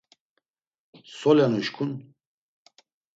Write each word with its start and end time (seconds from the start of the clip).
Solen 1.17 1.53
uşǩun? 1.59 1.91